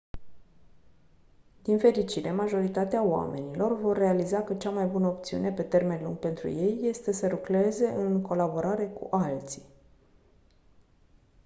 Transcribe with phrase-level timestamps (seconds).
[1.61, 6.49] din fericire majoritatea oamenilor vor realiza că cea mai bună opțiune pe termen lung pentru
[6.49, 9.63] ei este să lucreze în colaborare cu alții